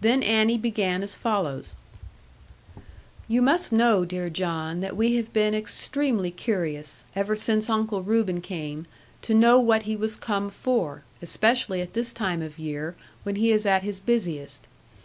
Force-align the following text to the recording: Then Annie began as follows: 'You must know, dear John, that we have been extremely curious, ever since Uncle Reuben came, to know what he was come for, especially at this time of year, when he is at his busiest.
Then 0.00 0.24
Annie 0.24 0.58
began 0.58 1.00
as 1.00 1.14
follows: 1.14 1.76
'You 3.28 3.40
must 3.40 3.70
know, 3.70 4.04
dear 4.04 4.28
John, 4.28 4.80
that 4.80 4.96
we 4.96 5.14
have 5.14 5.32
been 5.32 5.54
extremely 5.54 6.32
curious, 6.32 7.04
ever 7.14 7.36
since 7.36 7.70
Uncle 7.70 8.02
Reuben 8.02 8.40
came, 8.40 8.86
to 9.22 9.32
know 9.32 9.60
what 9.60 9.84
he 9.84 9.94
was 9.94 10.16
come 10.16 10.50
for, 10.50 11.04
especially 11.22 11.80
at 11.80 11.92
this 11.92 12.12
time 12.12 12.42
of 12.42 12.58
year, 12.58 12.96
when 13.22 13.36
he 13.36 13.52
is 13.52 13.64
at 13.64 13.84
his 13.84 14.00
busiest. 14.00 14.66